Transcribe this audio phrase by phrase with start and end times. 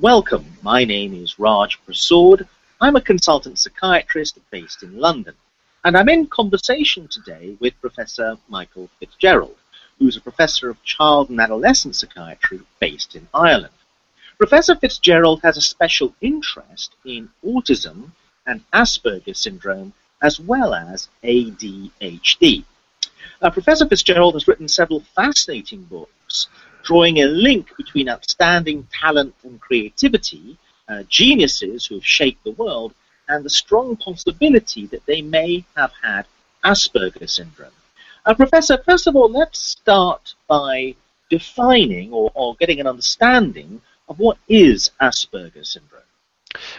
[0.00, 0.44] Welcome.
[0.60, 2.48] My name is Raj Prasad.
[2.80, 5.34] I'm a consultant psychiatrist based in London,
[5.84, 9.54] and I'm in conversation today with Professor Michael Fitzgerald,
[10.00, 13.72] who's a professor of child and adolescent psychiatry based in Ireland.
[14.36, 18.10] Professor Fitzgerald has a special interest in autism
[18.44, 22.64] and Asperger's syndrome, as well as ADHD.
[23.40, 26.48] Uh, Professor Fitzgerald has written several fascinating books
[26.84, 30.56] drawing a link between outstanding talent and creativity,
[30.88, 32.94] uh, geniuses who have shaped the world,
[33.28, 36.26] and the strong possibility that they may have had
[36.62, 37.72] Asperger's syndrome.
[38.26, 40.94] Uh, Professor, first of all, let's start by
[41.30, 46.02] defining or, or getting an understanding of what is Asperger's syndrome.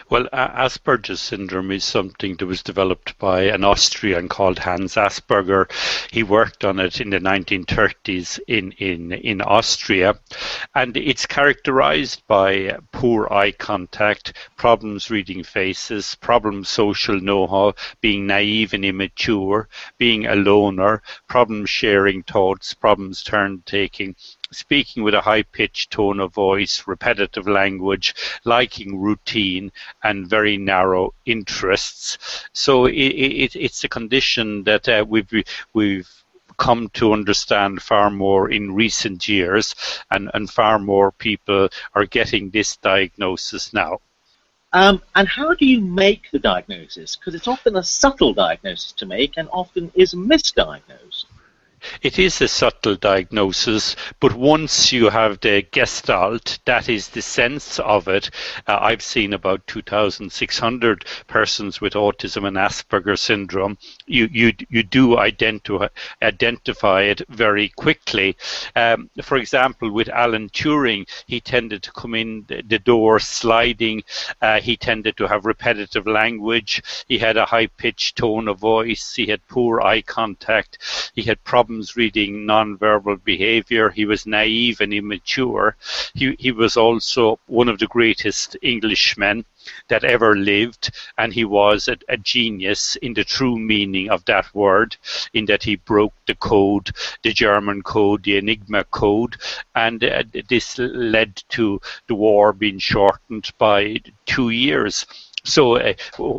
[0.08, 5.70] Well, Asperger's syndrome is something that was developed by an Austrian called Hans Asperger.
[6.10, 10.18] He worked on it in the 1930s in, in, in Austria,
[10.74, 18.72] and it's characterized by poor eye contact, problems reading faces, problems social know-how, being naive
[18.72, 19.68] and immature,
[19.98, 24.16] being a loner, problems sharing thoughts, problems turn taking,
[24.56, 29.70] speaking with a high pitched tone of voice, repetitive language, liking routine,
[30.02, 32.18] and very narrow interests.
[32.52, 35.30] So it, it, it's a condition that uh, we've
[35.72, 36.10] we've
[36.56, 39.74] come to understand far more in recent years,
[40.10, 44.00] and, and far more people are getting this diagnosis now.
[44.72, 47.16] Um, and how do you make the diagnosis?
[47.16, 51.26] Because it's often a subtle diagnosis to make and often is misdiagnosed.
[52.02, 57.78] It is a subtle diagnosis, but once you have the gestalt, that is the sense
[57.78, 58.30] of it.
[58.66, 63.78] Uh, I've seen about 2,600 persons with autism and Asperger syndrome.
[64.06, 65.88] You you you do identify
[66.22, 68.36] identify it very quickly.
[68.74, 74.02] Um, for example, with Alan Turing, he tended to come in the door sliding.
[74.40, 76.82] Uh, he tended to have repetitive language.
[77.06, 79.14] He had a high pitched tone of voice.
[79.14, 81.10] He had poor eye contact.
[81.14, 83.90] He had problems problems reading nonverbal behavior.
[83.90, 85.76] He was naive and immature.
[86.14, 89.44] He, he was also one of the greatest Englishmen
[89.88, 94.46] that ever lived, and he was a, a, genius in the true meaning of that
[94.54, 94.96] word,
[95.34, 96.90] in that he broke the code,
[97.22, 99.36] the German code, the Enigma code,
[99.74, 105.04] and uh, this led to the war being shortened by two years.
[105.44, 105.94] So, uh,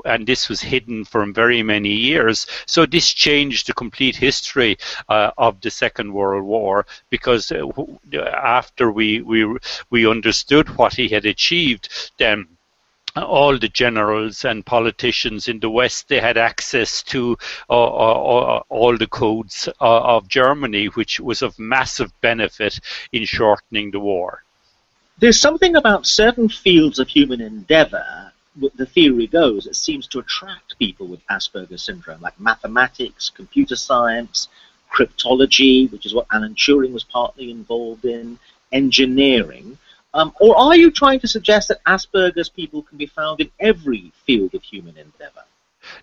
[0.06, 2.46] and this was hidden for very many years.
[2.66, 4.78] So this changed the complete history
[5.08, 7.66] uh, of the Second World War because uh,
[8.34, 9.58] after we we
[9.90, 12.48] we understood what he had achieved, then
[13.16, 17.38] all the generals and politicians in the West, they had access to
[17.70, 22.80] uh, uh, uh all the codes uh, of Germany, which was of massive benefit
[23.12, 24.44] in shortening the war.
[25.20, 28.34] There's something about certain fields of human endeavor
[28.76, 34.48] the theory goes, it seems to attract people with Asperger's syndrome, like mathematics, computer science,
[34.92, 38.40] cryptology, which is what Alan Turing was partly involved in,
[38.72, 39.78] engineering.
[40.14, 44.12] Um, or are you trying to suggest that Asperger's people can be found in every
[44.26, 45.44] field of human endeavor?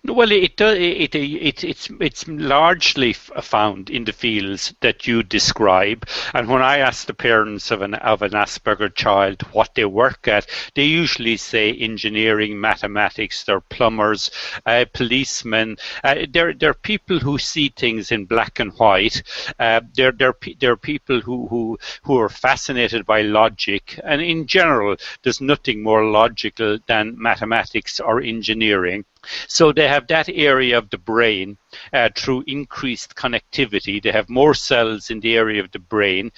[0.03, 0.77] Well, it does.
[0.77, 6.07] It, it, it, it's it's largely found in the fields that you describe.
[6.33, 10.27] And when I ask the parents of an of an Asperger child what they work
[10.27, 13.43] at, they usually say engineering, mathematics.
[13.43, 14.31] They're plumbers,
[14.65, 15.77] uh, policemen.
[16.03, 19.23] Uh, they're they're people who see things in black and white.
[19.59, 23.99] Uh, they're they're they're people who who who are fascinated by logic.
[24.03, 29.05] And in general, there's nothing more logical than mathematics or engineering.
[29.47, 31.57] So they have that area of the brain
[31.93, 34.01] uh, through increased connectivity.
[34.01, 36.31] They have more cells in the area of the brain,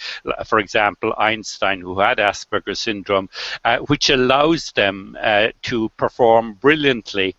[0.46, 3.30] for example, Einstein, who had Asperger's syndrome,
[3.64, 7.36] uh, which allows them uh, to perform brilliantly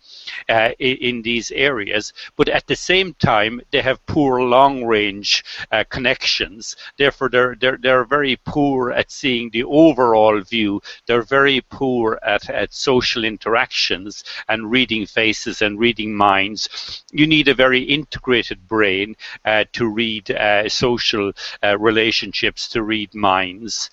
[0.47, 2.13] uh, in, these areas.
[2.37, 6.75] But at the same time, they have poor long range uh, connections.
[6.97, 10.81] Therefore, they're, they're, they're very poor at seeing the overall view.
[11.05, 17.03] They're very poor at, at social interactions and reading faces and reading minds.
[17.11, 21.31] You need a very integrated brain uh, to read uh, social
[21.63, 23.89] uh, relationships, to read minds.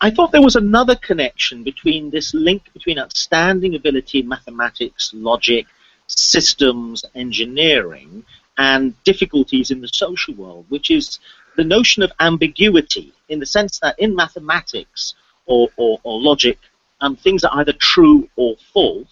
[0.00, 5.66] I thought there was another connection between this link between outstanding ability in mathematics, logic,
[6.06, 8.24] systems, engineering,
[8.58, 11.18] and difficulties in the social world, which is
[11.56, 15.14] the notion of ambiguity, in the sense that in mathematics
[15.46, 16.58] or, or, or logic,
[17.00, 19.05] um, things are either true or false,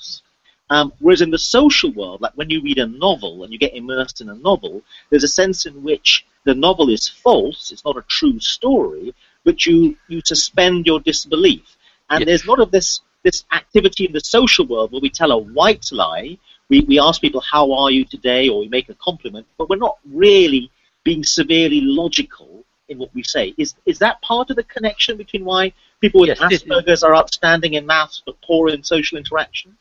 [0.74, 3.76] um, whereas in the social world, like when you read a novel and you get
[3.76, 7.96] immersed in a novel, there's a sense in which the novel is false, it's not
[7.96, 11.76] a true story, but you, you suspend your disbelief.
[12.10, 12.24] And yeah.
[12.24, 15.38] there's a lot of this this activity in the social world where we tell a
[15.38, 16.36] white lie,
[16.68, 18.48] we, we ask people, How are you today?
[18.48, 20.72] or we make a compliment, but we're not really
[21.04, 23.54] being severely logical in what we say.
[23.56, 27.74] Is, is that part of the connection between why people with yes, Asperger's are outstanding
[27.74, 29.76] in maths but poor in social interaction?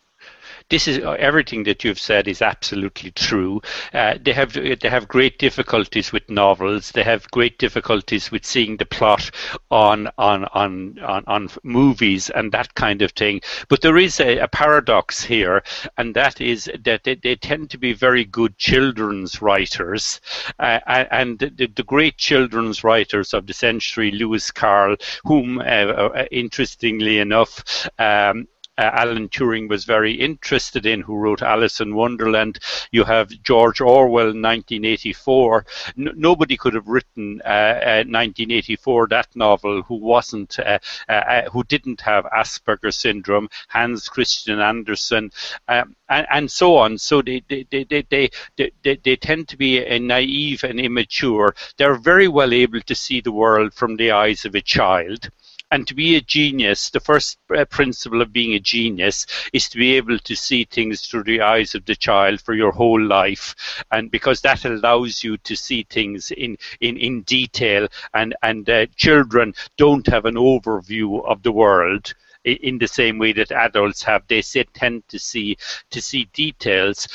[0.69, 3.61] This is uh, everything that you've said is absolutely true.
[3.93, 6.91] Uh, they have they have great difficulties with novels.
[6.91, 9.31] They have great difficulties with seeing the plot
[9.71, 13.41] on on on on, on movies and that kind of thing.
[13.69, 15.63] But there is a, a paradox here,
[15.97, 20.21] and that is that they, they, tend to be very good children's writers,
[20.59, 24.95] uh, and the, the, great children's writers of the century, Lewis Carroll,
[25.25, 27.89] whom uh, uh interestingly enough.
[27.99, 32.57] Um, uh, Alan Turing was very interested in, who wrote Alice in Wonderland.
[32.91, 35.65] You have George Orwell, 1984.
[35.97, 41.63] N- nobody could have written uh, 1984 uh, that novel who wasn't, uh, uh, who
[41.65, 43.49] didn't have Asperger syndrome.
[43.67, 45.31] Hans Christian Andersen.
[45.67, 46.97] Um, and, and, so on.
[46.97, 51.55] So they, they, they, they, they, they, tend to be naive and immature.
[51.77, 55.29] They're very well able to see the world from the eyes of a child.
[55.73, 59.79] And to be a genius, the first uh, principle of being a genius is to
[59.79, 63.83] be able to see things through the eyes of the child for your whole life.
[63.89, 68.85] And because that allows you to see things in, in, in detail, and, and uh,
[68.95, 74.27] children don't have an overview of the world in the same way that adults have.
[74.27, 75.57] They tend to see
[75.89, 77.07] to see details,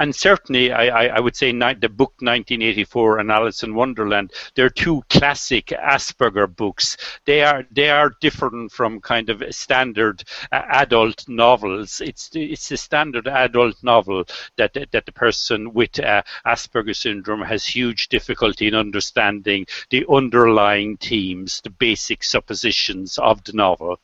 [0.00, 4.32] and certainly, I, I, would say the book 1984 and Alice in Wonderland.
[4.54, 6.96] They're two classic Asperger books.
[7.26, 12.00] They are they are different from kind of standard uh, adult novels.
[12.00, 14.24] It's it's a standard adult novel
[14.56, 20.96] that that the person with uh, Asperger syndrome has huge difficulty in understanding the underlying
[20.96, 24.00] themes, the basic suppositions of the novel.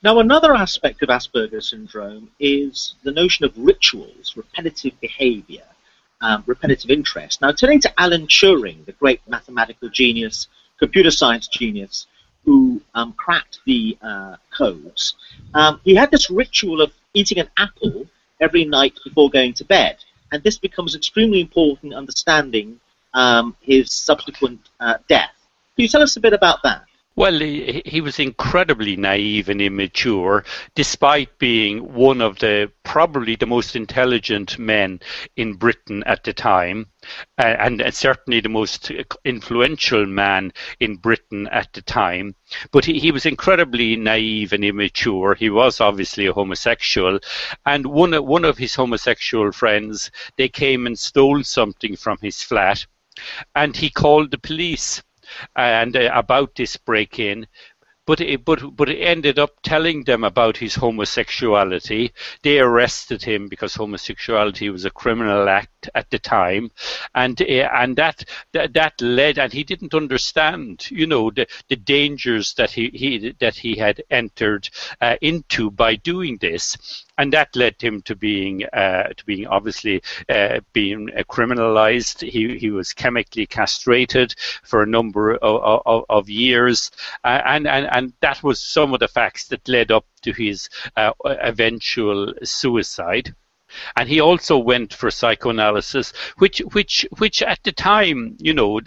[0.00, 5.64] Now, another aspect of Asperger's syndrome is the notion of rituals, repetitive behavior,
[6.20, 7.40] um, repetitive interest.
[7.42, 10.46] Now, turning to Alan Turing, the great mathematical genius,
[10.78, 12.06] computer science genius,
[12.44, 15.14] who um, cracked the uh, codes,
[15.54, 18.06] um, he had this ritual of eating an apple
[18.40, 19.96] every night before going to bed.
[20.30, 22.78] And this becomes extremely important in understanding
[23.14, 25.34] um, his subsequent uh, death.
[25.74, 26.84] Can you tell us a bit about that?
[27.18, 30.44] Well, he, he, was incredibly naive and immature,
[30.76, 35.00] despite being one of the probably the most intelligent men
[35.34, 36.86] in Britain at the time,
[37.36, 38.92] and, and, certainly the most
[39.24, 42.36] influential man in Britain at the time.
[42.70, 45.34] But he, he, was incredibly naive and immature.
[45.34, 47.18] He was obviously a homosexual,
[47.66, 52.86] and one one of his homosexual friends they came and stole something from his flat,
[53.56, 55.02] and he called the police
[55.56, 57.46] and uh, about this break-in.
[58.06, 62.14] But it, but but it ended up telling them about his homosexuality.
[62.42, 66.70] They arrested him because homosexuality was a criminal act at the time,
[67.14, 71.76] and uh, and that, that that led and he didn't understand, you know, the the
[71.76, 74.70] dangers that he, he that he had entered
[75.02, 80.02] uh, into by doing this and that led him to being uh, to being obviously
[80.28, 82.20] uh, being criminalized.
[82.26, 86.90] He he was chemically castrated for a number of, of, of years,
[87.24, 91.12] and and and that was some of the facts that led up to his uh,
[91.24, 93.34] eventual suicide.
[93.96, 98.80] And he also went for psychoanalysis, which which which at the time, you know,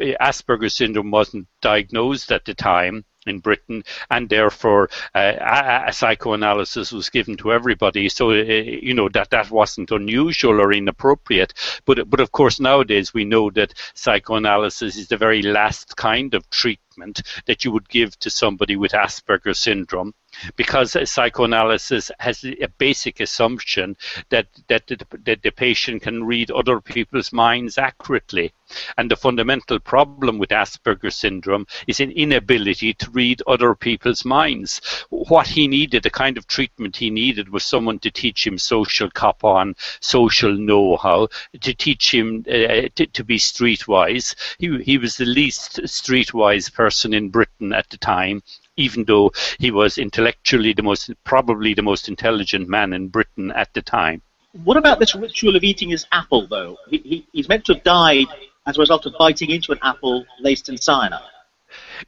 [0.00, 6.92] Asperger's syndrome wasn't diagnosed at the time in Britain, and therefore uh, a, a, psychoanalysis
[6.92, 8.08] was given to everybody.
[8.08, 11.54] So uh, you know that that wasn't unusual or inappropriate.
[11.84, 16.48] But but of course nowadays we know that psychoanalysis is the very last kind of
[16.50, 20.14] treatment that you would give to somebody with Asperger's syndrome
[20.56, 23.96] because psychoanalysis has a basic assumption
[24.30, 28.52] that that the, that the patient can read other people's minds accurately.
[28.96, 34.80] And the fundamental problem with Asperger's syndrome is an inability to read other people's minds.
[35.10, 39.10] What he needed, the kind of treatment he needed, was someone to teach him social
[39.10, 41.28] cop on, social know how,
[41.60, 44.34] to teach him uh, to, to, be streetwise.
[44.58, 48.42] He, he was the least streetwise person in Britain at the time
[48.76, 53.72] even though he was intellectually the most, probably the most intelligent man in Britain at
[53.74, 54.22] the time.
[54.64, 56.76] What about this ritual of eating his apple, though?
[56.88, 58.26] He, he, he's meant to have died
[58.66, 61.20] as a result of biting into an apple laced in cyanide.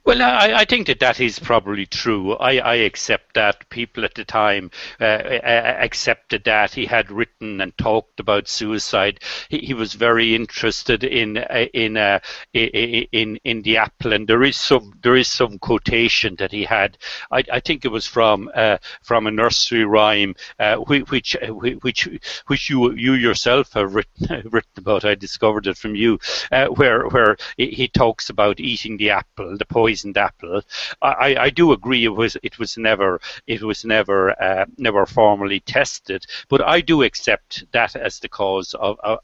[0.03, 2.33] Well, I, I, think that that is probably true.
[2.33, 3.69] I, I accept that.
[3.69, 6.73] People at the time uh, uh, accepted that.
[6.73, 9.19] He had written and talked about suicide.
[9.49, 12.19] He, he was very interested in uh, in, uh,
[12.53, 16.97] in in the apple, and there is some there is some quotation that he had.
[17.31, 22.09] I, I think it was from uh, from a nursery rhyme, uh, which which
[22.47, 25.05] which you you yourself have written written about.
[25.05, 26.19] I discovered it from you,
[26.75, 30.61] where where he talks about eating the apple, the poisoned apple.
[31.01, 35.59] I, I do agree it was it was never it was never uh, never formally
[35.59, 39.19] tested, but I do accept that as the cause of, of,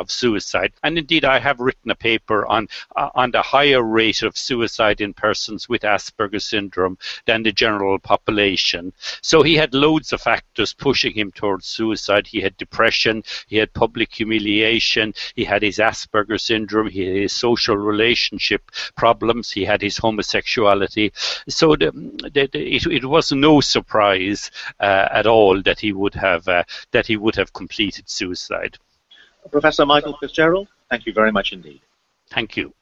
[0.00, 0.72] of suicide.
[0.82, 5.00] And indeed, I have written a paper on uh, on the higher rate of suicide
[5.02, 6.96] in persons with Asperger's syndrome
[7.26, 8.92] than the general population.
[9.20, 12.26] So he had loads of factors pushing him towards suicide.
[12.26, 17.32] He had depression, he had public humiliation, he had his Asperger's syndrome, he had his
[17.32, 18.62] social relationship
[18.96, 21.12] problems, he had his homosexuality.
[21.48, 21.90] So the,
[22.32, 24.50] the, the, it, it, was no surprise
[24.80, 28.78] uh, at all that he would have uh, that he would have completed suicide.
[29.50, 31.80] Professor Michael Fitzgerald, thank you very much indeed.
[32.30, 32.74] Thank you.